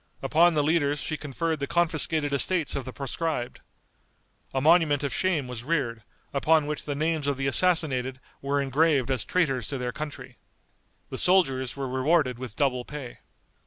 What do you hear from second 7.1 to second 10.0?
of the assassinated were engraved as traitors to their